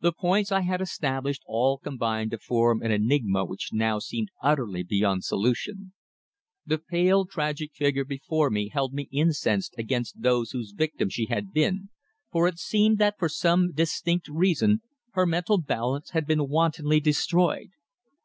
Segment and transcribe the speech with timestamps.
[0.00, 4.84] The points I had established all combined to form an enigma which now seemed utterly
[4.84, 5.94] beyond solution.
[6.64, 11.52] The pale tragic figure before me held me incensed against those whose victim she had
[11.52, 11.88] been,
[12.30, 14.80] for it seemed that for some distinct reason
[15.14, 17.70] her mental balance had been wantonly destroyed.